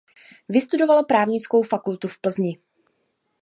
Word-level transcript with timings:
Vystudoval 0.49 1.03
právnickou 1.05 1.63
fakultu 1.63 2.07
v 2.07 2.21
Plzni. 2.21 2.57